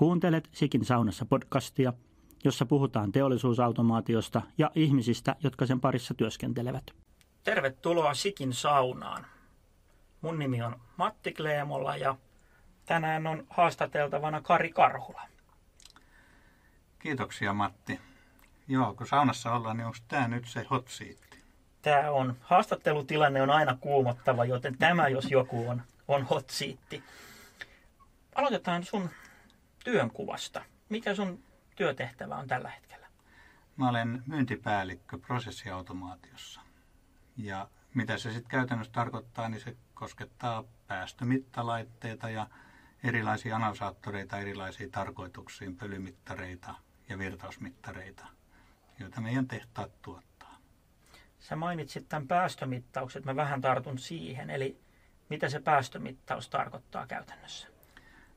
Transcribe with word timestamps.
Kuuntelet 0.00 0.48
Sikin 0.52 0.84
saunassa 0.84 1.24
podcastia, 1.24 1.92
jossa 2.44 2.66
puhutaan 2.66 3.12
teollisuusautomaatiosta 3.12 4.42
ja 4.58 4.70
ihmisistä, 4.74 5.36
jotka 5.42 5.66
sen 5.66 5.80
parissa 5.80 6.14
työskentelevät. 6.14 6.84
Tervetuloa 7.44 8.14
Sikin 8.14 8.52
saunaan. 8.52 9.26
Mun 10.20 10.38
nimi 10.38 10.62
on 10.62 10.80
Matti 10.96 11.32
Kleemola 11.32 11.96
ja 11.96 12.16
tänään 12.86 13.26
on 13.26 13.46
haastateltavana 13.50 14.40
Kari 14.40 14.70
Karhula. 14.70 15.22
Kiitoksia 16.98 17.52
Matti. 17.52 18.00
Joo, 18.68 18.94
kun 18.94 19.06
saunassa 19.06 19.52
ollaan, 19.52 19.76
niin 19.76 19.86
onko 19.86 19.98
tämä 20.08 20.28
nyt 20.28 20.48
se 20.48 20.66
hot 20.70 20.88
seat? 20.88 21.18
Tämä 21.82 22.10
on, 22.10 22.36
haastattelutilanne 22.40 23.42
on 23.42 23.50
aina 23.50 23.76
kuumottava, 23.80 24.44
joten 24.44 24.78
tämä 24.78 25.08
jos 25.08 25.30
joku 25.30 25.68
on, 25.68 25.82
on 26.08 26.24
hot 26.24 26.50
seat. 26.50 27.02
Aloitetaan 28.34 28.84
sun 28.84 29.10
työnkuvasta. 29.84 30.64
Mikä 30.88 31.14
sun 31.14 31.44
työtehtävä 31.76 32.36
on 32.36 32.46
tällä 32.48 32.70
hetkellä? 32.70 33.06
Mä 33.76 33.88
olen 33.88 34.22
myyntipäällikkö 34.26 35.18
prosessiautomaatiossa. 35.18 36.60
Ja 37.36 37.68
mitä 37.94 38.18
se 38.18 38.32
sitten 38.32 38.50
käytännössä 38.50 38.92
tarkoittaa, 38.92 39.48
niin 39.48 39.60
se 39.60 39.76
koskettaa 39.94 40.64
päästömittalaitteita 40.86 42.30
ja 42.30 42.46
erilaisia 43.04 43.56
analysaattoreita 43.56 44.38
erilaisiin 44.38 44.90
tarkoituksiin, 44.90 45.76
pölymittareita 45.76 46.74
ja 47.08 47.18
virtausmittareita, 47.18 48.26
joita 48.98 49.20
meidän 49.20 49.48
tehtaat 49.48 50.02
tuottaa. 50.02 50.58
Sä 51.38 51.56
mainitsit 51.56 52.08
tämän 52.08 52.28
päästömittaukset, 52.28 53.24
mä 53.24 53.36
vähän 53.36 53.60
tartun 53.60 53.98
siihen, 53.98 54.50
eli 54.50 54.80
mitä 55.28 55.48
se 55.48 55.60
päästömittaus 55.60 56.48
tarkoittaa 56.48 57.06
käytännössä? 57.06 57.69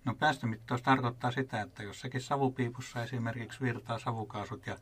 No 0.05 0.15
päästömittaus 0.15 0.81
tarkoittaa 0.81 1.31
sitä, 1.31 1.61
että 1.61 1.83
jossakin 1.83 2.21
savupiipussa 2.21 3.03
esimerkiksi 3.03 3.61
virtaa 3.61 3.99
savukaasut 3.99 4.67
ja 4.67 4.77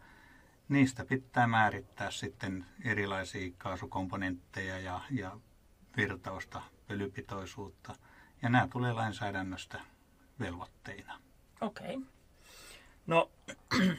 niistä 0.69 1.05
pitää 1.05 1.47
määrittää 1.47 2.11
sitten 2.11 2.65
erilaisia 2.85 3.51
kaasukomponentteja 3.57 4.79
ja, 4.79 5.01
ja 5.11 5.37
virtausta, 5.97 6.61
pölypitoisuutta. 6.87 7.95
Ja 8.41 8.49
nämä 8.49 8.67
tulee 8.71 8.93
lainsäädännöstä 8.93 9.81
velvoitteina. 10.39 11.19
Okei. 11.61 11.95
Okay. 11.95 12.07
No, 13.07 13.31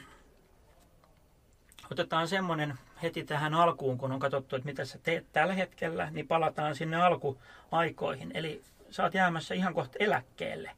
otetaan 1.91 2.27
semmoinen 2.27 2.73
heti 3.03 3.23
tähän 3.23 3.53
alkuun, 3.53 3.97
kun 3.97 4.11
on 4.11 4.19
katsottu, 4.19 4.55
että 4.55 4.65
mitä 4.65 4.85
sä 4.85 4.97
teet 4.97 5.31
tällä 5.31 5.53
hetkellä, 5.53 6.09
niin 6.11 6.27
palataan 6.27 6.75
sinne 6.75 6.97
alkuaikoihin. 6.97 8.31
Eli 8.33 8.63
sä 8.89 9.03
oot 9.03 9.13
jäämässä 9.13 9.53
ihan 9.53 9.73
kohta 9.73 9.97
eläkkeelle 9.99 10.71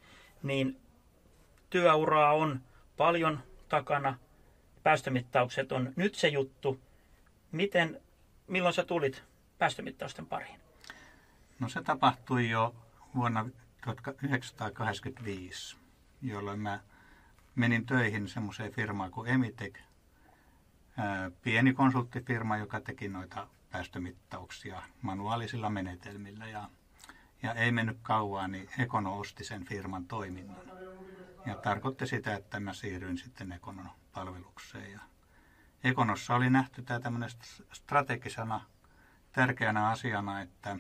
työuraa 1.69 2.33
on 2.33 2.61
paljon 2.97 3.43
takana. 3.69 4.17
Päästömittaukset 4.83 5.71
on 5.71 5.93
nyt 5.95 6.15
se 6.15 6.27
juttu. 6.27 6.79
Miten, 7.51 8.01
milloin 8.47 8.73
sä 8.73 8.83
tulit 8.83 9.23
päästömittausten 9.57 10.25
pariin? 10.25 10.59
No 11.59 11.69
se 11.69 11.81
tapahtui 11.81 12.49
jo 12.49 12.75
vuonna 13.15 13.49
1985, 13.83 15.77
jolloin 16.21 16.59
mä 16.59 16.79
menin 17.55 17.85
töihin 17.85 18.27
semmoiseen 18.27 18.71
firmaan 18.71 19.11
kuin 19.11 19.29
Emitek, 19.29 19.79
pieni 21.41 21.73
konsulttifirma, 21.73 22.57
joka 22.57 22.79
teki 22.81 23.07
noita 23.07 23.47
päästömittauksia 23.71 24.81
manuaalisilla 25.01 25.69
menetelmillä. 25.69 26.47
Ja 26.47 26.69
ja 27.45 27.53
ei 27.53 27.71
mennyt 27.71 27.97
kauan, 28.01 28.51
niin 28.51 28.69
Ekono 28.77 29.19
osti 29.19 29.43
sen 29.43 29.65
firman 29.65 30.05
toiminnan. 30.05 30.71
Ja 31.45 31.55
tarkoitti 31.55 32.07
sitä, 32.07 32.35
että 32.35 32.59
mä 32.59 32.73
siirryin 32.73 33.17
sitten 33.17 33.51
Ekonon 33.51 33.89
palvelukseen. 34.13 34.91
Ja 34.91 34.99
Ekonossa 35.83 36.35
oli 36.35 36.49
nähty 36.49 36.81
tämä 36.81 36.99
tämmöinen 36.99 37.29
strategisena 37.73 38.61
tärkeänä 39.31 39.87
asiana, 39.87 40.41
että 40.41 40.77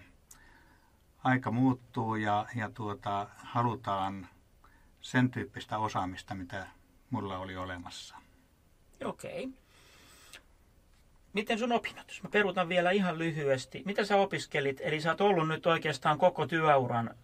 aika 1.23 1.51
muuttuu 1.51 2.15
ja, 2.15 2.45
ja 2.55 2.69
tuota, 2.69 3.27
halutaan 3.37 4.27
sen 5.01 5.31
tyyppistä 5.31 5.77
osaamista, 5.77 6.35
mitä 6.35 6.67
mulla 7.09 7.37
oli 7.37 7.55
olemassa. 7.57 8.15
Okei. 9.05 9.43
Okay. 9.43 9.64
Miten 11.35 11.59
sun 11.59 11.71
opinnot? 11.71 12.07
Jos 12.07 12.23
mä 12.23 12.29
peruutan 12.29 12.69
vielä 12.69 12.91
ihan 12.91 13.17
lyhyesti. 13.17 13.83
Mitä 13.85 14.05
sä 14.05 14.17
opiskelit? 14.17 14.81
Eli 14.83 15.01
sä 15.01 15.09
oot 15.09 15.21
ollut 15.21 15.47
nyt 15.47 15.65
oikeastaan 15.65 16.17
koko 16.17 16.47
työuran 16.47 17.15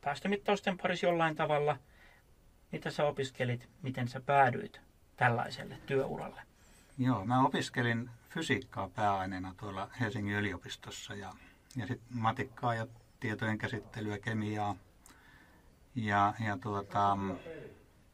päästömittausten 0.00 0.78
parissa 0.78 1.06
jollain 1.06 1.36
tavalla. 1.36 1.76
Mitä 2.72 2.90
sä 2.90 3.04
opiskelit? 3.04 3.68
Miten 3.82 4.08
sä 4.08 4.20
päädyit 4.20 4.80
tällaiselle 5.16 5.78
työuralle? 5.86 6.42
Joo, 6.98 7.24
mä 7.24 7.46
opiskelin 7.46 8.10
fysiikkaa 8.30 8.88
pääaineena 8.88 9.54
tuolla 9.56 9.90
Helsingin 10.00 10.36
yliopistossa 10.36 11.14
ja, 11.14 11.32
ja 11.76 11.86
sitten 11.86 12.18
matikkaa 12.18 12.74
ja 12.74 12.86
tietojen 13.20 13.58
käsittelyä, 13.58 14.18
kemiaa. 14.18 14.76
Ja, 15.94 16.34
ja 16.46 16.58
tuota, 16.58 17.18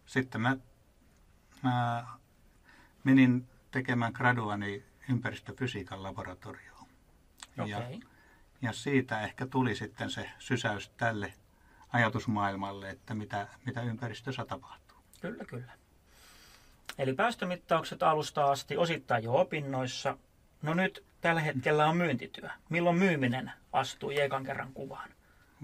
sitten 0.06 0.40
mä, 0.40 0.56
mä 1.62 2.06
menin 3.04 3.51
tekemään 3.72 4.12
graduani 4.12 4.84
ympäristöfysiikan 5.10 6.02
laboratorioon. 6.02 6.86
Okay. 7.58 7.68
Ja, 7.68 7.82
ja 8.62 8.72
siitä 8.72 9.20
ehkä 9.20 9.46
tuli 9.46 9.76
sitten 9.76 10.10
se 10.10 10.30
sysäys 10.38 10.88
tälle 10.88 11.32
ajatusmaailmalle, 11.92 12.90
että 12.90 13.14
mitä, 13.14 13.48
mitä 13.66 13.82
ympäristössä 13.82 14.44
tapahtuu. 14.44 14.98
Kyllä, 15.20 15.44
kyllä. 15.44 15.72
Eli 16.98 17.14
päästömittaukset 17.14 18.02
alusta 18.02 18.50
asti 18.50 18.76
osittain 18.76 19.24
jo 19.24 19.34
opinnoissa. 19.34 20.16
No 20.62 20.74
nyt 20.74 21.04
tällä 21.20 21.40
hetkellä 21.40 21.86
on 21.86 21.96
myyntityö. 21.96 22.48
Milloin 22.68 22.96
myyminen 22.96 23.52
astui 23.72 24.20
ekan 24.20 24.44
kerran 24.44 24.72
kuvaan? 24.72 25.10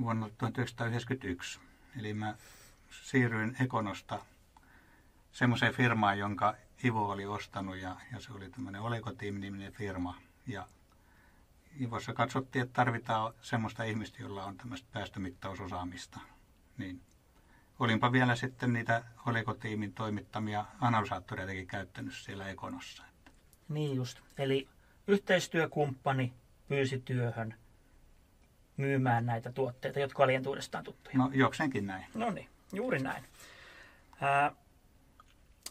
Vuonna 0.00 0.30
1991. 0.38 1.60
Eli 1.98 2.14
mä 2.14 2.34
siirryin 2.90 3.56
Ekonosta 3.60 4.18
semmoiseen 5.32 5.74
firmaan, 5.74 6.18
jonka 6.18 6.54
Ivo 6.84 7.10
oli 7.10 7.26
ostanut 7.26 7.76
ja, 7.76 7.96
ja 8.12 8.20
se 8.20 8.32
oli 8.32 8.50
tämmöinen 8.50 8.80
Olekotiim-niminen 8.80 9.72
firma. 9.72 10.14
Ja 10.46 10.66
Ivossa 11.80 12.12
katsottiin, 12.12 12.62
että 12.62 12.72
tarvitaan 12.72 13.34
semmoista 13.42 13.84
ihmistä, 13.84 14.22
jolla 14.22 14.44
on 14.44 14.56
tämmöistä 14.56 14.88
päästömittausosaamista. 14.92 16.20
Niin 16.78 17.00
olinpa 17.78 18.12
vielä 18.12 18.36
sitten 18.36 18.72
niitä 18.72 19.04
Olekotiimin 19.26 19.92
toimittamia 19.92 20.64
analysaattoreitakin 20.80 21.66
käyttänyt 21.66 22.14
siellä 22.14 22.48
Ekonossa. 22.48 23.02
Niin 23.68 23.96
just. 23.96 24.20
Eli 24.38 24.68
yhteistyökumppani 25.06 26.32
pyysi 26.68 27.02
työhön 27.04 27.54
myymään 28.76 29.26
näitä 29.26 29.52
tuotteita, 29.52 30.00
jotka 30.00 30.22
oli 30.22 30.34
entuudestaan 30.34 30.84
tuttuja. 30.84 31.18
No 31.18 31.30
jokseenkin 31.34 31.86
näin. 31.86 32.06
No 32.14 32.30
niin, 32.30 32.48
juuri 32.72 32.98
näin. 32.98 33.24
Ää, 34.20 34.52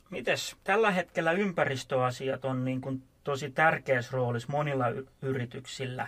Mites 0.09 0.56
tällä 0.63 0.91
hetkellä 0.91 1.31
ympäristöasiat 1.31 2.45
on 2.45 2.66
niin 2.66 2.81
kuin 2.81 3.03
tosi 3.23 3.50
tärkeässä 3.50 4.12
roolissa 4.12 4.51
monilla 4.51 4.88
y- 4.90 5.07
yrityksillä. 5.22 6.07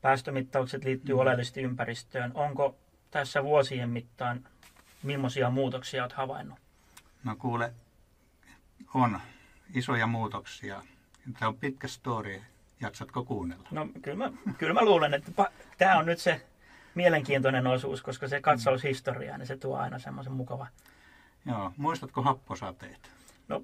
Päästömittaukset 0.00 0.84
liittyy 0.84 1.14
mm. 1.14 1.20
oleellisesti 1.20 1.62
ympäristöön. 1.62 2.30
Onko 2.34 2.76
tässä 3.10 3.44
vuosien 3.44 3.90
mittaan, 3.90 4.48
millaisia 5.02 5.50
muutoksia 5.50 6.02
olet 6.02 6.12
havainnut? 6.12 6.58
No 7.24 7.36
kuule, 7.36 7.72
on 8.94 9.20
isoja 9.74 10.06
muutoksia. 10.06 10.82
Tämä 11.38 11.48
on 11.48 11.56
pitkä 11.56 11.88
story. 11.88 12.42
Jaksatko 12.80 13.24
kuunnella? 13.24 13.68
No 13.70 13.88
kyllä 14.02 14.16
mä, 14.16 14.32
kyllä 14.58 14.74
mä 14.74 14.84
luulen, 14.84 15.14
että 15.14 15.32
pa- 15.42 15.52
tämä 15.78 15.98
on 15.98 16.06
nyt 16.06 16.18
se 16.18 16.46
mielenkiintoinen 16.94 17.66
osuus, 17.66 18.02
koska 18.02 18.28
se 18.28 18.40
katsaus 18.40 18.82
mm. 18.82 18.88
historiaa, 18.88 19.38
niin 19.38 19.46
se 19.46 19.56
tuo 19.56 19.76
aina 19.76 19.98
semmoisen 19.98 20.32
mukava. 20.32 20.66
Joo, 21.46 21.72
muistatko 21.76 22.22
happosateet? 22.22 23.10
No, 23.48 23.62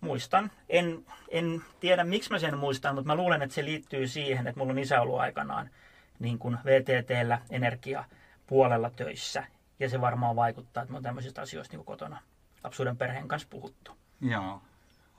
muistan. 0.00 0.50
En, 0.68 1.06
en 1.28 1.62
tiedä, 1.80 2.04
miksi 2.04 2.30
mä 2.30 2.38
sen 2.38 2.58
muistan, 2.58 2.94
mutta 2.94 3.06
mä 3.06 3.14
luulen, 3.14 3.42
että 3.42 3.54
se 3.54 3.64
liittyy 3.64 4.08
siihen, 4.08 4.46
että 4.46 4.58
mulla 4.58 4.72
on 4.72 4.78
isä 4.78 5.00
ollut 5.00 5.20
aikanaan 5.20 5.70
niin 6.18 6.38
kuin 6.38 6.58
VTTllä 6.64 7.40
energiapuolella 7.50 8.90
töissä. 8.90 9.44
Ja 9.78 9.88
se 9.88 10.00
varmaan 10.00 10.36
vaikuttaa, 10.36 10.82
että 10.82 10.92
mä 10.92 10.96
oon 10.96 11.02
tämmöisistä 11.02 11.42
asioista 11.42 11.76
niin 11.76 11.84
kotona 11.84 12.20
lapsuuden 12.64 12.96
perheen 12.96 13.28
kanssa 13.28 13.48
puhuttu. 13.50 13.96
Joo, 14.20 14.62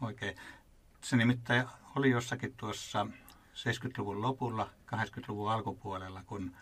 oikein. 0.01 0.35
Se 1.01 1.15
nimittäin 1.15 1.65
oli 1.95 2.09
jossakin 2.09 2.53
tuossa 2.57 3.07
70-luvun 3.53 4.21
lopulla, 4.21 4.69
80-luvun 4.95 5.51
alkupuolella, 5.51 6.23
kun 6.25 6.55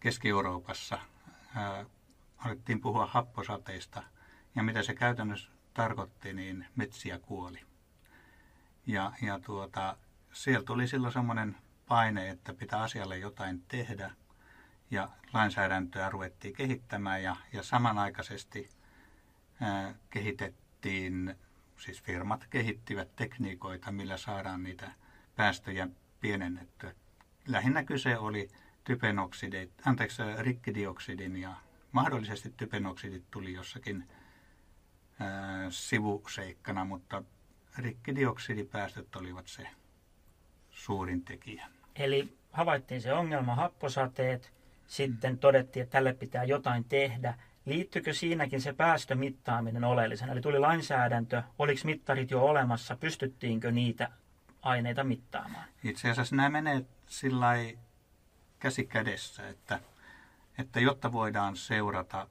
Keski-Euroopassa 0.00 0.98
ää, 1.54 1.84
alettiin 2.38 2.80
puhua 2.80 3.06
happosateista 3.06 4.02
ja 4.54 4.62
mitä 4.62 4.82
se 4.82 4.94
käytännössä 4.94 5.50
tarkoitti, 5.74 6.32
niin 6.32 6.66
metsiä 6.76 7.18
kuoli. 7.18 7.60
Ja, 8.86 9.12
ja 9.22 9.38
tuota, 9.38 9.96
siellä 10.32 10.64
tuli 10.64 10.88
silloin 10.88 11.12
semmoinen 11.12 11.56
paine, 11.88 12.28
että 12.28 12.54
pitää 12.54 12.82
asialle 12.82 13.18
jotain 13.18 13.62
tehdä. 13.68 14.10
Ja 14.90 15.08
lainsäädäntöä 15.32 16.10
ruvettiin 16.10 16.54
kehittämään 16.54 17.22
ja, 17.22 17.36
ja 17.52 17.62
samanaikaisesti 17.62 18.70
ää, 19.60 19.94
kehitettiin, 20.10 21.34
siis 21.76 22.02
firmat 22.02 22.46
kehittivät 22.50 23.16
tekniikoita, 23.16 23.92
millä 23.92 24.16
saadaan 24.16 24.62
niitä 24.62 24.92
päästöjä 25.36 25.88
pienennettyä. 26.20 26.94
Lähinnä 27.46 27.84
kyse 27.84 28.18
oli 28.18 28.48
typenoksidit, 28.84 29.72
anteeksi, 29.84 30.22
rikkidioksidin 30.38 31.36
ja 31.36 31.54
mahdollisesti 31.92 32.54
typenoksidit 32.56 33.30
tuli 33.30 33.52
jossakin 33.52 34.08
ää, 35.20 35.70
sivuseikkana, 35.70 36.84
mutta 36.84 37.22
rikkidioksidipäästöt 37.78 39.16
olivat 39.16 39.46
se 39.48 39.66
suurin 40.70 41.24
tekijä. 41.24 41.66
Eli 41.96 42.38
havaittiin 42.52 43.02
se 43.02 43.12
ongelma, 43.12 43.54
happosateet, 43.54 44.52
sitten 44.86 45.38
todettiin, 45.38 45.82
että 45.82 45.92
tälle 45.92 46.12
pitää 46.12 46.44
jotain 46.44 46.84
tehdä. 46.84 47.34
Liittyykö 47.64 48.12
siinäkin 48.12 48.60
se 48.60 48.72
päästömittaaminen 48.72 49.84
oleellisena? 49.84 50.32
Eli 50.32 50.40
tuli 50.40 50.58
lainsäädäntö, 50.58 51.42
oliko 51.58 51.80
mittarit 51.84 52.30
jo 52.30 52.44
olemassa, 52.44 52.96
pystyttiinkö 52.96 53.70
niitä 53.70 54.10
aineita 54.62 55.04
mittaamaan? 55.04 55.64
Itse 55.84 56.10
asiassa 56.10 56.36
nämä 56.36 56.48
menee 56.48 56.84
sillä 57.06 57.54
käsi 58.58 58.84
kädessä, 58.86 59.48
että, 59.48 59.80
että 60.58 60.80
jotta 60.80 61.12
voidaan 61.12 61.56
seurata, 61.56 62.28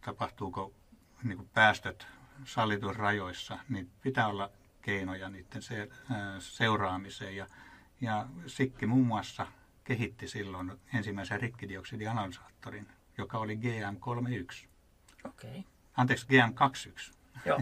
tapahtuuko 0.00 0.72
niin 1.24 1.36
kuin 1.36 1.50
päästöt 2.40 2.54
sallituissa 2.54 3.58
niin 3.68 3.90
pitää 4.02 4.28
olla 4.28 4.50
keinoja 4.82 5.28
niiden 5.28 5.62
se, 5.62 5.88
ää, 6.10 6.40
seuraamiseen. 6.40 7.36
Ja, 7.36 7.46
ja 8.00 8.26
Sikki 8.46 8.86
muun 8.86 9.06
muassa 9.06 9.46
kehitti 9.84 10.28
silloin 10.28 10.72
ensimmäisen 10.94 11.40
rikkidioksidianalysaattorin, 11.40 12.88
joka 13.18 13.38
oli 13.38 13.56
GM31. 13.56 14.66
Okei. 15.24 15.50
Okay. 15.50 15.62
Anteeksi, 15.96 16.26
GM21. 16.26 17.14
Joo. 17.46 17.60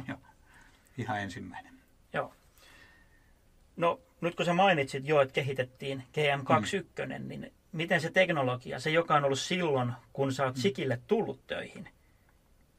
Ihan 0.98 1.20
ensimmäinen. 1.20 1.74
Joo. 2.12 2.34
No 3.76 4.00
nyt 4.20 4.34
kun 4.34 4.46
sä 4.46 4.54
mainitsit 4.54 5.08
jo, 5.08 5.20
että 5.20 5.34
kehitettiin 5.34 6.04
GM21, 6.12 7.18
mm. 7.18 7.28
niin 7.28 7.52
miten 7.72 8.00
se 8.00 8.10
teknologia, 8.10 8.80
se 8.80 8.90
joka 8.90 9.14
on 9.14 9.24
ollut 9.24 9.38
silloin, 9.38 9.92
kun 10.12 10.32
sä 10.32 10.44
oot 10.44 10.56
mm. 10.56 10.60
Sikille 10.60 11.00
tullut 11.06 11.46
töihin, 11.46 11.88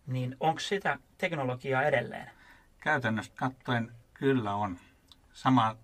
niin 0.09 0.35
onko 0.39 0.59
sitä 0.59 0.99
teknologiaa 1.17 1.83
edelleen? 1.83 2.31
Käytännössä 2.79 3.31
katsoen 3.35 3.91
kyllä 4.13 4.55
on. 4.55 4.77
Sama 5.33 5.75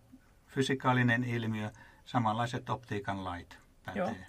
fysikaalinen 0.48 1.24
ilmiö, 1.24 1.72
samanlaiset 2.06 2.70
optiikan 2.70 3.24
lait 3.24 3.58
pätee. 3.86 4.28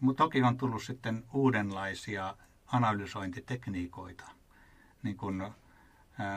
Mutta 0.00 0.24
toki 0.24 0.42
on 0.42 0.56
tullut 0.56 0.82
sitten 0.82 1.24
uudenlaisia 1.32 2.36
analysointitekniikoita, 2.66 4.24
niin 5.02 5.16
kuin 5.16 5.52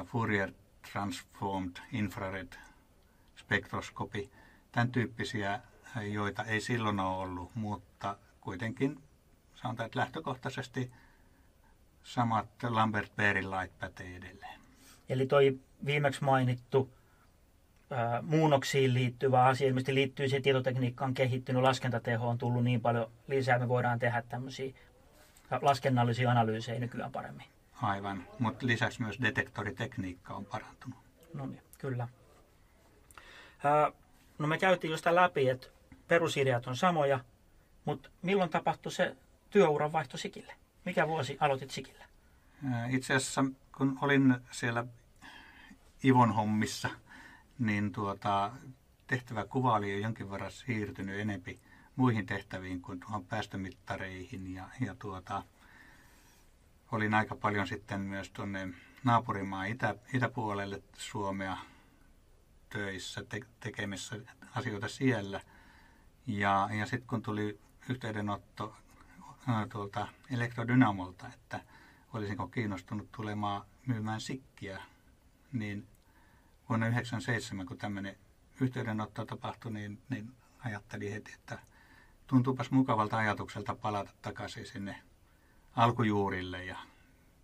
Fourier 0.06 0.52
Transformed 0.92 1.76
Infrared 1.92 2.54
spektroskopi, 3.36 4.32
tämän 4.72 4.92
tyyppisiä, 4.92 5.60
joita 6.12 6.44
ei 6.44 6.62
silloin 6.62 7.00
ole 7.00 7.18
ollut, 7.18 7.56
mutta 7.56 8.18
kuitenkin 8.42 9.04
sanotaan, 9.56 9.86
että 9.86 10.00
lähtökohtaisesti 10.00 10.92
samat 12.04 12.48
Lambert 12.70 13.16
Beerin 13.16 13.52
lait 13.52 13.80
pätee 13.80 14.16
edelleen. 14.16 14.60
Eli 15.10 15.26
toi 15.26 15.60
viimeksi 15.86 16.24
mainittu 16.24 16.94
ää, 17.92 18.22
muunnoksiin 18.22 18.94
liittyvä 18.94 19.44
asia 19.44 19.68
ilmeisesti 19.68 19.96
liittyy 19.96 20.28
siihen 20.28 20.44
tietotekniikkaan 20.44 21.14
kehittynyt, 21.14 21.62
laskentateho 21.62 22.28
on 22.28 22.38
tullut 22.38 22.64
niin 22.64 22.82
paljon 22.82 23.12
lisää, 23.28 23.60
me 23.60 23.68
voidaan 23.68 24.00
tehdä 24.00 24.22
tämmöisiä 24.22 24.74
laskennallisia 25.62 26.32
analyysejä 26.32 26.80
nykyään 26.80 27.12
paremmin. 27.12 27.46
Aivan, 27.82 28.28
mutta 28.40 28.68
lisäksi 28.68 29.02
myös 29.02 29.22
detektoritekniikka 29.22 30.34
on 30.34 30.46
parantunut. 30.46 31.00
No 31.34 31.46
niin, 31.46 31.62
kyllä. 31.78 32.08
Ää, 33.64 33.92
no 34.38 34.48
me 34.48 34.58
käytiin 34.58 34.92
just 34.92 35.06
läpi, 35.06 35.50
että 35.50 35.68
perusideat 36.08 36.68
on 36.68 36.76
samoja, 36.76 37.20
mutta 37.86 38.10
milloin 38.22 38.50
tapahtui 38.50 38.92
se 38.92 39.16
työuran 39.50 39.92
vaihto 39.92 40.18
Sikille? 40.18 40.54
Mikä 40.86 41.08
vuosi 41.08 41.38
aloitit 41.40 41.72
Sikillä? 41.72 42.06
Itse 42.90 43.16
asiassa 43.16 43.46
kun 43.78 43.98
olin 44.02 44.36
siellä 44.52 44.86
Ivon 46.04 46.36
hommissa, 46.36 46.90
niin 47.60 47.92
tuota, 47.92 48.52
tehtävä 49.08 49.46
kuva 49.46 49.76
oli 49.76 49.92
jo 49.92 50.00
jonkin 50.00 50.32
verran 50.32 50.52
siirtynyt 50.52 51.20
enempi 51.20 51.60
muihin 51.96 52.26
tehtäviin 52.26 52.82
kuin 52.82 53.00
tuohon 53.00 53.26
päästömittareihin. 53.26 54.54
Ja, 54.54 54.70
ja 54.80 54.96
tuota, 54.96 55.44
olin 56.92 57.14
aika 57.14 57.36
paljon 57.36 57.68
sitten 57.68 58.02
myös 58.02 58.30
tuonne 58.30 58.70
naapurimaan 59.04 59.68
itä, 59.68 59.96
itäpuolelle 60.14 60.84
Suomea 60.98 61.58
töissä, 62.70 63.24
te, 63.24 63.40
tekemässä 63.60 64.16
asioita 64.56 64.88
siellä. 64.88 65.42
Ja, 66.28 66.70
ja 66.80 66.86
sitten 66.86 67.08
kun 67.08 67.22
tuli 67.22 67.60
yhteydenotto 67.90 68.76
tuolta 69.72 70.08
elektrodynamolta, 70.32 71.28
että 71.28 71.60
olisinko 72.14 72.48
kiinnostunut 72.48 73.12
tulemaan 73.12 73.66
myymään 73.86 74.22
sikkiä, 74.22 74.82
niin 75.54 75.88
vuonna 76.70 76.86
1997, 76.86 77.66
kun 77.66 77.78
tämmöinen 77.78 78.18
yhteydenotto 78.62 79.26
tapahtui, 79.26 79.72
niin, 79.72 80.02
niin 80.10 80.32
ajattelin 80.66 81.12
heti, 81.12 81.34
että 81.34 81.60
tuntuupas 82.28 82.72
mukavalta 82.72 83.18
ajatukselta 83.18 83.76
palata 83.76 84.12
takaisin 84.22 84.66
sinne 84.66 85.02
alkujuurille 85.76 86.66
ja 86.66 86.78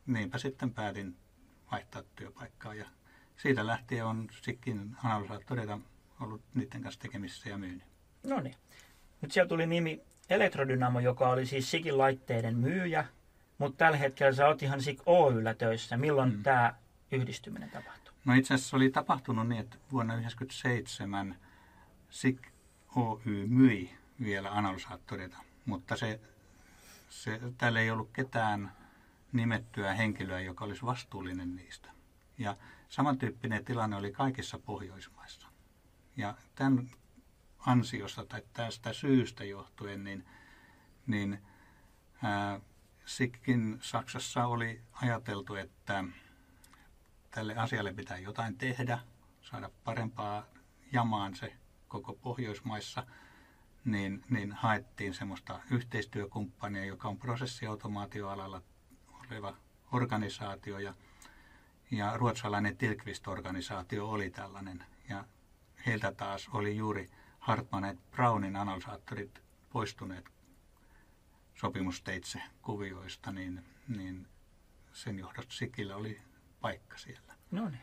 niinpä 0.06 0.38
sitten 0.38 0.74
päätin 0.74 1.18
vaihtaa 1.72 2.04
työpaikkaa 2.16 2.74
ja 2.74 2.86
siitä 3.38 3.68
lähtien 3.68 4.06
on 4.06 4.28
Sikkin 4.42 4.96
analysaattoreita 5.04 5.80
ollut 6.20 6.42
niiden 6.54 6.82
kanssa 6.82 7.02
tekemisissä 7.02 7.50
ja 7.50 7.58
myynyt. 7.58 7.84
No 8.24 8.40
niin. 8.40 8.56
Nyt 9.22 9.32
siellä 9.32 9.50
tuli 9.50 9.68
nimi 9.68 10.02
Elektrodynamo, 10.30 11.00
joka 11.00 11.30
oli 11.30 11.46
siis 11.46 11.72
Sikin 11.72 11.98
laitteiden 11.98 12.58
myyjä, 12.58 13.06
mutta 13.58 13.78
tällä 13.78 13.98
hetkellä 13.98 14.34
sä 14.34 14.48
oot 14.48 14.64
ihan 14.64 14.82
Sik 14.82 15.02
Oyllä 15.06 15.54
töissä. 15.54 15.98
Milloin 15.98 16.34
mm. 16.34 16.44
tämä 16.44 16.74
yhdistyminen 17.12 17.70
tapahtui? 17.70 18.14
No 18.26 18.34
itse 18.34 18.54
asiassa 18.54 18.78
oli 18.78 18.90
tapahtunut 18.90 19.48
niin, 19.48 19.62
että 19.62 19.78
vuonna 19.92 20.14
1997 20.14 21.36
SIK 22.10 22.48
Oy 22.96 23.48
myi 23.48 23.98
vielä 24.24 24.52
analysaattoreita, 24.52 25.38
mutta 25.66 25.98
se, 25.98 26.20
se, 27.10 27.40
täällä 27.58 27.80
ei 27.80 27.92
ollut 27.92 28.10
ketään 28.14 28.72
nimettyä 29.32 29.94
henkilöä, 29.94 30.40
joka 30.40 30.66
olisi 30.66 30.86
vastuullinen 30.86 31.56
niistä. 31.56 31.90
Ja 32.38 32.58
samantyyppinen 32.90 33.66
tilanne 33.66 33.96
oli 33.96 34.12
kaikissa 34.12 34.60
Pohjoismaissa. 34.60 35.48
Ja 36.16 36.36
tämän 36.56 36.90
ansiosta 37.68 38.26
tai 38.26 38.42
tästä 38.54 38.94
syystä 38.94 39.44
johtuen, 39.44 40.04
niin, 40.04 40.26
niin 41.08 41.40
ää, 42.24 42.60
Sikkin 43.06 43.80
Saksassa 43.82 44.46
oli 44.46 44.82
ajateltu, 44.92 45.56
että 45.56 46.04
tälle 47.32 47.56
asialle 47.56 47.94
pitää 47.94 48.18
jotain 48.18 48.58
tehdä, 48.58 49.00
saada 49.42 49.70
parempaa 49.84 50.46
jamaan 50.92 51.36
se 51.36 51.54
koko 51.88 52.14
Pohjoismaissa, 52.14 53.08
niin, 53.86 54.24
niin 54.30 54.52
haettiin 54.52 55.14
semmoista 55.14 55.60
yhteistyökumppania, 55.72 56.86
joka 56.86 57.08
on 57.08 57.18
prosessiautomaatioalalla 57.18 58.62
oleva 59.32 59.58
organisaatio 59.92 60.80
ja, 60.80 60.94
ja 61.92 62.18
ruotsalainen 62.18 62.78
Tilkvist-organisaatio 62.78 64.10
oli 64.10 64.30
tällainen. 64.30 64.84
Ja 65.10 65.26
heiltä 65.86 66.12
taas 66.12 66.50
oli 66.54 66.78
juuri 66.78 67.10
Hartman 67.48 67.86
et 67.86 68.12
Brownin 68.12 68.56
analysaattorit 68.56 69.42
poistuneet 69.70 70.26
sopimusteitse 71.56 72.42
kuvioista, 72.62 73.32
niin, 73.32 73.64
niin 73.88 74.28
sen 74.94 75.20
johdosta 75.20 75.54
Sikillä 75.54 75.96
oli 75.96 76.22
paikka 76.62 76.98
siellä. 76.98 77.34
No 77.52 77.70
niin. 77.70 77.82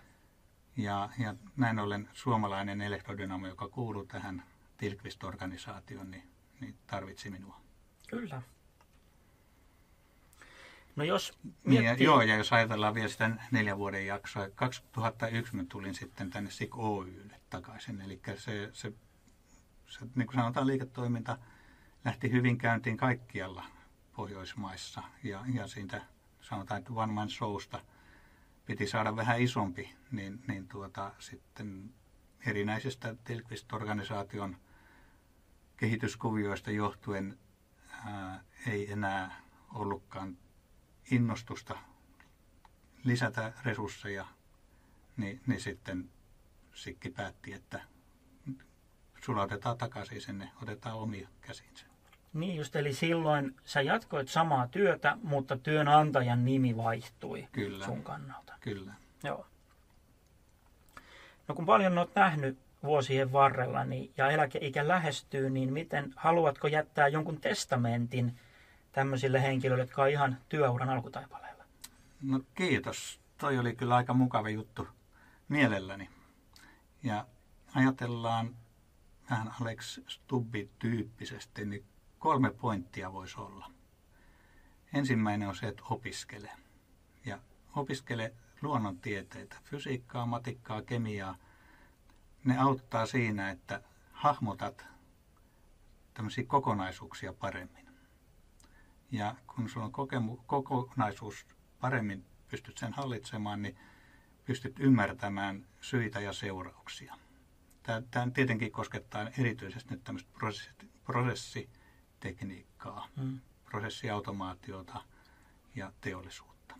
Ja, 0.76 1.08
ja 1.18 1.34
näin 1.56 1.78
ollen 1.78 2.08
suomalainen 2.12 2.80
elektrodynamo, 2.80 3.46
joka 3.46 3.68
kuuluu 3.68 4.06
tähän 4.06 4.44
Tilkvist-organisaatioon, 4.76 6.10
niin, 6.10 6.30
niin 6.60 6.74
tarvitsi 6.86 7.30
minua. 7.30 7.60
Kyllä. 8.08 8.42
No 10.96 11.04
jos 11.04 11.38
miettii... 11.42 11.70
niin, 11.70 11.84
ja, 11.84 11.94
joo, 12.04 12.22
ja 12.22 12.36
jos 12.36 12.52
ajatellaan 12.52 12.94
vielä 12.94 13.08
sitä 13.08 13.30
neljän 13.50 13.78
vuoden 13.78 14.06
jaksoa, 14.06 14.48
2001 14.54 15.56
mä 15.56 15.64
tulin 15.68 15.94
sitten 15.94 16.30
tänne 16.30 16.50
SIK 16.50 16.78
Oylle 16.78 17.40
takaisin. 17.50 18.00
Eli 18.00 18.20
se, 18.36 18.70
se, 18.72 18.92
niin 20.14 20.26
kuin 20.26 20.36
sanotaan, 20.36 20.66
liiketoiminta 20.66 21.38
lähti 22.04 22.30
hyvin 22.30 22.58
käyntiin 22.58 22.96
kaikkialla 22.96 23.64
Pohjoismaissa. 24.16 25.02
Ja, 25.22 25.44
ja 25.54 25.66
siitä 25.66 26.02
sanotaan, 26.40 26.78
että 26.78 26.92
one 26.92 27.12
man 27.12 27.30
showsta– 27.30 27.80
piti 28.66 28.86
saada 28.86 29.16
vähän 29.16 29.40
isompi, 29.40 29.94
niin, 30.10 30.42
niin 30.48 30.68
tuota, 30.68 31.12
sitten 31.18 31.94
erinäisistä 32.46 33.14
Tilquist-organisaation 33.24 34.56
kehityskuvioista 35.76 36.70
johtuen 36.70 37.38
ää, 37.90 38.44
ei 38.66 38.92
enää 38.92 39.42
ollutkaan 39.74 40.38
innostusta 41.10 41.78
lisätä 43.04 43.52
resursseja, 43.64 44.26
niin, 45.16 45.40
niin 45.46 45.60
sitten 45.60 46.10
Sikki 46.74 47.10
päätti, 47.10 47.52
että 47.52 47.80
sulautetaan 49.24 49.78
takaisin 49.78 50.20
sinne, 50.20 50.50
otetaan 50.62 50.96
omia 50.96 51.28
käsinsä. 51.40 51.86
Niin 52.32 52.56
just, 52.56 52.76
eli 52.76 52.92
silloin 52.92 53.56
sä 53.64 53.80
jatkoit 53.80 54.28
samaa 54.28 54.68
työtä, 54.68 55.18
mutta 55.22 55.56
työnantajan 55.56 56.44
nimi 56.44 56.76
vaihtui 56.76 57.48
Kyllä. 57.52 57.84
sun 57.84 58.02
kannalta. 58.02 58.54
Kyllä. 58.60 58.94
Joo. 59.22 59.46
No 61.48 61.54
kun 61.54 61.66
paljon 61.66 61.98
olet 61.98 62.14
nähnyt 62.14 62.58
vuosien 62.82 63.32
varrella 63.32 63.84
niin, 63.84 64.12
ja 64.16 64.30
eläkeikä 64.30 64.88
lähestyy, 64.88 65.50
niin 65.50 65.72
miten 65.72 66.12
haluatko 66.16 66.68
jättää 66.68 67.08
jonkun 67.08 67.40
testamentin 67.40 68.38
tämmöisille 68.92 69.42
henkilöille, 69.42 69.82
jotka 69.82 70.02
on 70.02 70.10
ihan 70.10 70.38
työuran 70.48 70.90
alkutaipaleella? 70.90 71.64
No 72.22 72.40
kiitos. 72.54 73.20
Toi 73.38 73.58
oli 73.58 73.76
kyllä 73.76 73.96
aika 73.96 74.14
mukava 74.14 74.48
juttu 74.48 74.88
mielelläni. 75.48 76.08
Ja 77.02 77.26
ajatellaan 77.74 78.56
vähän 79.30 79.54
Alex 79.60 80.00
Stubbi-tyyppisesti, 80.08 81.64
niin 81.64 81.84
kolme 82.18 82.50
pointtia 82.50 83.12
voisi 83.12 83.40
olla. 83.40 83.70
Ensimmäinen 84.94 85.48
on 85.48 85.56
se, 85.56 85.68
että 85.68 85.82
opiskele. 85.90 86.50
Ja 87.24 87.38
opiskele 87.76 88.34
luonnontieteitä, 88.62 89.56
fysiikkaa, 89.64 90.26
matikkaa, 90.26 90.82
kemiaa. 90.82 91.36
Ne 92.44 92.58
auttaa 92.58 93.06
siinä, 93.06 93.50
että 93.50 93.82
hahmotat 94.12 94.86
tämmöisiä 96.14 96.44
kokonaisuuksia 96.44 97.32
paremmin. 97.32 97.88
Ja 99.10 99.34
kun 99.46 99.68
sulla 99.68 99.86
on 99.86 99.92
kokemu- 99.92 100.44
kokonaisuus 100.46 101.46
paremmin, 101.80 102.24
pystyt 102.48 102.78
sen 102.78 102.92
hallitsemaan, 102.92 103.62
niin 103.62 103.78
pystyt 104.44 104.78
ymmärtämään 104.78 105.66
syitä 105.80 106.20
ja 106.20 106.32
seurauksia. 106.32 107.14
Tämä 107.84 108.30
tietenkin 108.34 108.72
koskettaa 108.72 109.28
erityisesti 109.38 109.94
nyt 109.94 110.04
tämmöistä 110.04 110.30
prosessitekniikkaa, 111.04 113.08
mm. 113.16 113.40
prosessiautomaatiota 113.64 115.02
ja 115.74 115.92
teollisuutta. 116.00 116.78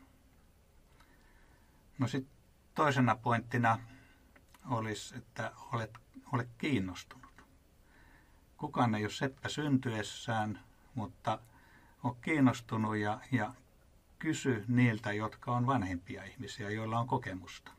No 1.98 2.08
sitten 2.08 2.34
toisena 2.74 3.16
pointtina 3.16 3.78
olisi, 4.70 5.16
että 5.16 5.52
olet, 5.72 5.90
olet 6.32 6.48
kiinnostunut. 6.58 7.44
Kukaan 8.56 8.94
ei 8.94 9.04
ole 9.04 9.10
seppä 9.10 9.48
syntyessään, 9.48 10.60
mutta 10.94 11.38
on 12.02 12.16
kiinnostunut 12.16 12.96
ja, 12.96 13.20
ja 13.32 13.54
kysy 14.18 14.64
niiltä, 14.68 15.12
jotka 15.12 15.52
on 15.52 15.66
vanhempia 15.66 16.24
ihmisiä, 16.24 16.70
joilla 16.70 16.98
on 16.98 17.06
kokemusta. 17.06 17.70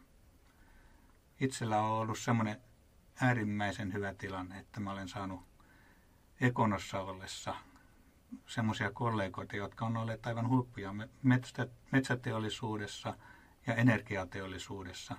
Itsellä 1.39 1.82
on 1.82 1.91
ollut 1.91 2.20
semmoinen 2.20 2.62
äärimmäisen 3.22 3.94
hyvä 3.94 4.14
tilanne, 4.14 4.60
että 4.60 4.80
mä 4.80 4.92
olen 4.92 5.10
saanut 5.10 5.42
Ekonossa 6.42 7.02
ollessa 7.02 7.56
semmoisia 8.48 8.92
kollegoita, 8.92 9.56
jotka 9.56 9.86
on 9.86 9.98
olleet 9.98 10.28
aivan 10.28 10.50
huippuja 10.50 10.94
metsäteollisuudessa 11.92 13.18
ja 13.68 13.76
energiateollisuudessa. 13.76 15.18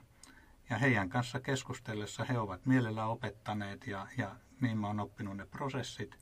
Ja 0.71 0.79
heidän 0.79 1.09
kanssa 1.09 1.41
keskustellessa 1.41 2.25
he 2.25 2.39
ovat 2.39 2.67
mielellään 2.67 3.09
opettaneet 3.09 3.87
ja, 3.87 4.07
ja 4.19 4.37
niin 4.61 4.79
mä 4.79 4.87
oon 4.87 5.01
oppinut 5.01 5.37
ne 5.37 5.47
prosessit. 5.47 6.19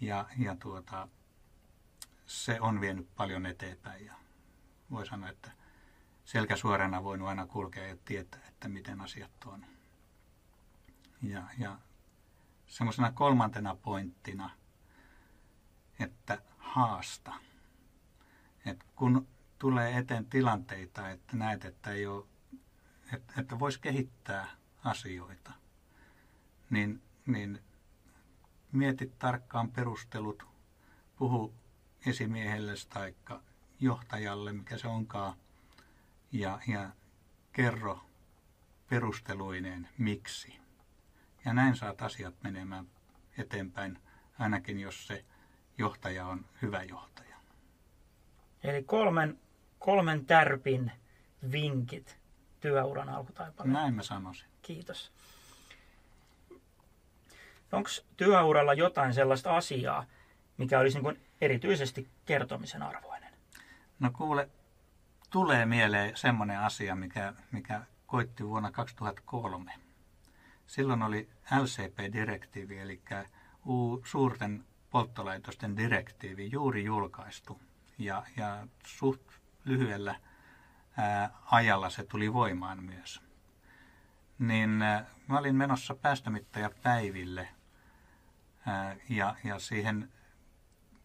Ja, 0.00 0.26
ja 0.38 0.56
tuota, 0.56 1.08
se 2.26 2.60
on 2.60 2.80
vienyt 2.80 3.08
paljon 3.16 3.46
eteenpäin. 3.46 4.06
Ja 4.06 4.14
voi 4.90 5.06
sanoa, 5.06 5.28
että 5.28 5.50
selkä 6.24 6.56
suorana 6.56 7.04
voinut 7.04 7.28
aina 7.28 7.46
kulkea 7.46 7.86
ja 7.86 7.96
tietää, 8.04 8.40
että 8.48 8.68
miten 8.68 9.00
asiat 9.00 9.30
on. 9.46 9.75
Ja, 11.30 11.42
ja 11.58 11.78
semmoisena 12.66 13.12
kolmantena 13.12 13.74
pointtina, 13.74 14.50
että 15.98 16.42
haasta. 16.58 17.34
Et 18.66 18.84
kun 18.96 19.28
tulee 19.58 19.98
eteen 19.98 20.26
tilanteita, 20.26 21.10
että 21.10 21.36
näet, 21.36 21.64
että, 21.64 21.90
ei 21.90 22.06
ole, 22.06 22.24
että, 23.12 23.34
että 23.40 23.58
voisi 23.58 23.80
kehittää 23.80 24.46
asioita, 24.84 25.52
niin, 26.70 27.02
niin 27.26 27.62
mieti 28.72 29.12
tarkkaan 29.18 29.70
perustelut, 29.70 30.46
puhu 31.16 31.54
esimiehelle 32.06 32.74
tai 32.88 33.14
johtajalle, 33.80 34.52
mikä 34.52 34.78
se 34.78 34.88
onkaan, 34.88 35.36
ja, 36.32 36.60
ja 36.68 36.90
kerro 37.52 38.06
perusteluineen 38.88 39.88
miksi. 39.98 40.65
Ja 41.46 41.52
näin 41.52 41.76
saat 41.76 42.02
asiat 42.02 42.34
menemään 42.42 42.86
eteenpäin, 43.38 43.98
ainakin 44.38 44.80
jos 44.80 45.06
se 45.06 45.24
johtaja 45.78 46.26
on 46.26 46.44
hyvä 46.62 46.82
johtaja. 46.82 47.36
Eli 48.62 48.82
kolmen, 48.82 49.38
kolmen 49.78 50.26
tärpin 50.26 50.92
vinkit 51.52 52.18
työuran 52.60 53.08
alkutaipaleen. 53.08 53.72
Näin 53.72 53.94
mä 53.94 54.02
sanoisin. 54.02 54.48
Kiitos. 54.62 55.12
Onko 57.72 57.90
työuralla 58.16 58.74
jotain 58.74 59.14
sellaista 59.14 59.56
asiaa, 59.56 60.06
mikä 60.58 60.80
olisi 60.80 61.00
niin 61.00 61.20
erityisesti 61.40 62.08
kertomisen 62.24 62.82
arvoinen? 62.82 63.34
No 63.98 64.10
kuule, 64.10 64.48
tulee 65.30 65.66
mieleen 65.66 66.16
semmoinen 66.16 66.58
asia, 66.58 66.94
mikä, 66.94 67.32
mikä 67.52 67.82
koitti 68.06 68.46
vuonna 68.46 68.72
2003. 68.72 69.85
Silloin 70.66 71.02
oli 71.02 71.28
LCP-direktiivi, 71.62 72.78
eli 72.78 73.02
suurten 74.04 74.64
polttolaitosten 74.90 75.76
direktiivi 75.76 76.50
juuri 76.52 76.84
julkaistu. 76.84 77.60
Ja, 77.98 78.22
ja 78.36 78.66
suht 78.86 79.22
lyhyellä 79.64 80.20
ää, 80.96 81.30
ajalla 81.44 81.90
se 81.90 82.04
tuli 82.04 82.32
voimaan 82.32 82.82
myös. 82.82 83.22
Niin 84.38 84.82
ää, 84.82 85.06
mä 85.28 85.38
olin 85.38 85.56
menossa 85.56 85.94
päästömittajapäiville 85.94 87.48
ää, 88.66 88.96
ja, 89.08 89.36
ja 89.44 89.58
siihen 89.58 90.12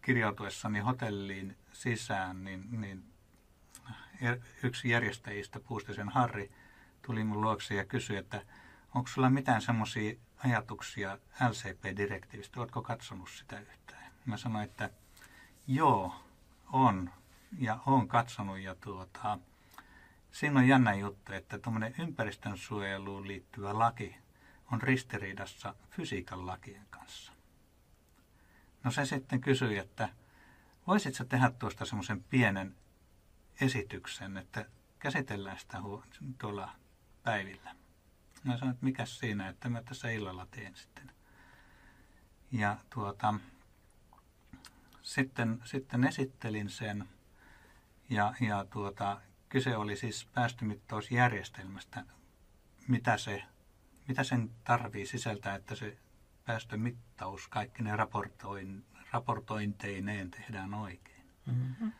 kirjautuessani 0.02 0.80
hotelliin 0.80 1.56
sisään, 1.72 2.44
niin, 2.44 2.80
niin 2.80 3.12
er, 4.20 4.38
yksi 4.62 4.88
järjestäjistä, 4.88 5.60
Puustisen 5.60 6.08
Harri, 6.08 6.50
tuli 7.02 7.24
mun 7.24 7.40
luokse 7.40 7.74
ja 7.74 7.84
kysyi, 7.84 8.16
että 8.16 8.42
onko 8.94 9.08
sulla 9.08 9.30
mitään 9.30 9.62
semmoisia 9.62 10.14
ajatuksia 10.44 11.18
LCP-direktiivistä, 11.48 12.60
oletko 12.60 12.82
katsonut 12.82 13.28
sitä 13.30 13.60
yhtään? 13.60 14.12
Mä 14.26 14.36
sanoin, 14.36 14.64
että 14.64 14.90
joo, 15.66 16.14
on 16.72 17.10
ja 17.58 17.78
on 17.86 18.08
katsonut 18.08 18.58
ja 18.58 18.74
tuota, 18.74 19.38
siinä 20.32 20.60
on 20.60 20.68
jännä 20.68 20.94
juttu, 20.94 21.32
että 21.32 21.58
tuommoinen 21.58 21.94
ympäristönsuojeluun 21.98 23.28
liittyvä 23.28 23.78
laki 23.78 24.16
on 24.72 24.82
ristiriidassa 24.82 25.74
fysiikan 25.90 26.46
lakien 26.46 26.86
kanssa. 26.90 27.32
No 28.84 28.90
se 28.90 29.04
sitten 29.04 29.40
kysyi, 29.40 29.78
että 29.78 30.08
voisitko 30.86 31.24
tehdä 31.24 31.50
tuosta 31.50 31.84
semmoisen 31.84 32.24
pienen 32.24 32.76
esityksen, 33.60 34.36
että 34.36 34.66
käsitellään 34.98 35.58
sitä 35.58 35.78
tuolla 36.38 36.70
päivillä. 37.22 37.81
Mä 38.44 38.56
sanoin, 38.56 38.74
että 38.74 38.84
mikä 38.84 39.06
siinä, 39.06 39.48
että 39.48 39.68
mä 39.68 39.82
tässä 39.82 40.10
illalla 40.10 40.46
teen 40.50 40.76
sitten. 40.76 41.10
Ja 42.52 42.76
tuota, 42.94 43.34
sitten, 45.02 45.60
sitten 45.64 46.04
esittelin 46.04 46.70
sen 46.70 47.08
ja, 48.10 48.34
ja 48.40 48.64
tuota, 48.64 49.20
kyse 49.48 49.76
oli 49.76 49.96
siis 49.96 50.28
päästömittausjärjestelmästä, 50.34 52.04
mitä, 52.88 53.16
se, 53.16 53.42
mitä 54.08 54.24
sen 54.24 54.50
tarvii 54.64 55.06
sisältää, 55.06 55.54
että 55.54 55.74
se 55.74 55.96
päästömittaus, 56.44 57.48
kaikki 57.48 57.82
ne 57.82 57.96
raportoin, 57.96 58.84
raportointeineen 59.10 60.30
tehdään 60.30 60.74
oikein. 60.74 61.26
Mm-hmm. 61.46 61.92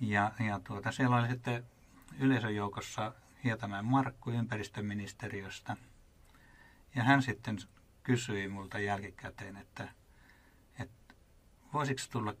Ja, 0.00 0.32
ja 0.46 0.60
tuota, 0.64 0.92
siellä 0.92 1.16
oli 1.16 1.28
sitten 1.28 1.64
yleisön 2.18 2.54
joukossa 2.54 3.12
Hietamäen 3.44 3.84
Markku 3.84 4.30
ympäristöministeriöstä. 4.30 5.76
Ja 6.94 7.04
hän 7.04 7.22
sitten 7.22 7.58
kysyi 8.02 8.48
multa 8.48 8.78
jälkikäteen, 8.78 9.56
että, 9.56 9.88
että 10.78 11.14
voisiko 11.72 12.00
tulla 12.10 12.34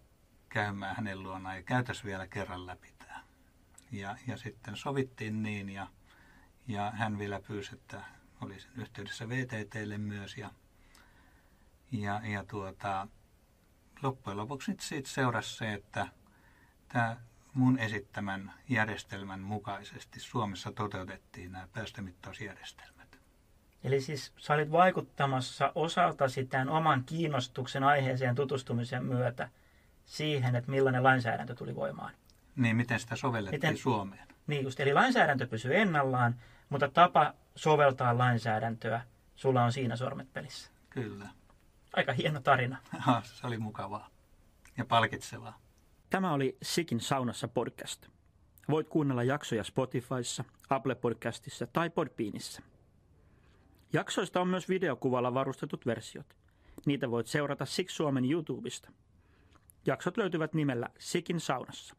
käymään 0.48 0.96
hänen 0.96 1.22
luonaan 1.22 1.56
ja 1.56 1.62
käytäisiin 1.62 2.06
vielä 2.06 2.26
kerran 2.26 2.66
läpi 2.66 2.94
tämä. 2.98 3.24
Ja, 3.92 4.16
ja 4.26 4.36
sitten 4.36 4.76
sovittiin 4.76 5.42
niin 5.42 5.68
ja, 5.68 5.86
ja 6.66 6.90
hän 6.90 7.18
vielä 7.18 7.40
pyysi, 7.40 7.74
että 7.74 8.04
olisin 8.40 8.70
yhteydessä 8.76 9.28
VTTlle 9.28 9.98
myös 9.98 10.36
ja, 10.36 10.50
ja, 11.92 12.20
ja 12.24 12.44
tuota, 12.44 13.08
loppujen 14.02 14.36
lopuksi 14.36 14.76
siitä 14.80 15.08
seurasi 15.08 15.56
se, 15.56 15.72
että 15.72 16.08
tämä 16.88 17.16
mun 17.54 17.78
esittämän 17.78 18.52
järjestelmän 18.68 19.40
mukaisesti 19.40 20.20
Suomessa 20.20 20.72
toteutettiin 20.72 21.52
nämä 21.52 21.68
päästömittausjärjestelmät. 21.72 23.20
Eli 23.84 24.00
siis 24.00 24.32
sä 24.36 24.54
olit 24.54 24.72
vaikuttamassa 24.72 25.72
osaltasi 25.74 26.44
tämän 26.44 26.68
oman 26.68 27.04
kiinnostuksen 27.04 27.84
aiheeseen 27.84 28.34
tutustumisen 28.34 29.04
myötä 29.04 29.48
siihen, 30.04 30.56
että 30.56 30.70
millainen 30.70 31.02
lainsäädäntö 31.02 31.54
tuli 31.54 31.74
voimaan. 31.74 32.14
Niin, 32.56 32.76
miten 32.76 33.00
sitä 33.00 33.16
sovellettiin 33.16 33.58
Miten- 33.58 33.76
Suomeen? 33.76 34.28
Niin 34.46 34.64
just, 34.64 34.80
eli 34.80 34.94
lainsäädäntö 34.94 35.46
pysyy 35.46 35.76
ennallaan, 35.76 36.40
mutta 36.68 36.88
tapa 36.88 37.34
soveltaa 37.56 38.18
lainsäädäntöä, 38.18 39.00
sulla 39.36 39.64
on 39.64 39.72
siinä 39.72 39.96
sormet 39.96 40.32
pelissä. 40.32 40.70
Kyllä. 40.90 41.28
Aika 41.92 42.12
hieno 42.12 42.40
tarina. 42.40 42.78
Se 43.22 43.46
oli 43.46 43.58
mukavaa 43.58 44.08
ja 44.76 44.84
palkitsevaa. 44.84 45.59
Tämä 46.10 46.32
oli 46.32 46.56
Sikin 46.62 47.00
saunassa 47.00 47.48
podcast. 47.48 48.06
Voit 48.70 48.88
kuunnella 48.88 49.22
jaksoja 49.22 49.64
Spotifyssa, 49.64 50.44
Apple 50.70 50.94
Podcastissa 50.94 51.66
tai 51.66 51.90
Podbeanissa. 51.90 52.62
Jaksoista 53.92 54.40
on 54.40 54.48
myös 54.48 54.68
videokuvalla 54.68 55.34
varustetut 55.34 55.86
versiot. 55.86 56.36
Niitä 56.86 57.10
voit 57.10 57.26
seurata 57.26 57.64
Sik 57.64 57.90
Suomen 57.90 58.30
YouTubesta. 58.30 58.92
Jaksot 59.86 60.16
löytyvät 60.16 60.54
nimellä 60.54 60.88
Sikin 60.98 61.40
saunassa. 61.40 61.94